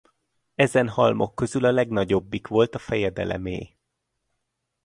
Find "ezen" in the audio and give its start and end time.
0.55-0.89